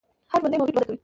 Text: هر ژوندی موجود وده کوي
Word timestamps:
هر 0.31 0.39
ژوندی 0.41 0.57
موجود 0.57 0.75
وده 0.75 0.85
کوي 0.87 0.97